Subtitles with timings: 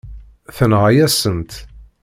[0.55, 1.53] Tenɣa-yasen-tt.